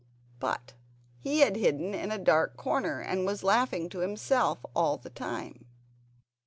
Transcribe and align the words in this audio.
But 0.39 0.73
he 1.19 1.41
had 1.41 1.55
hidden 1.55 1.93
in 1.93 2.09
a 2.09 2.17
dark 2.17 2.57
corner 2.57 2.99
and 3.01 3.23
was 3.23 3.43
laughing 3.43 3.87
to 3.89 3.99
himself 3.99 4.65
all 4.75 4.97
the 4.97 5.11
time. 5.11 5.65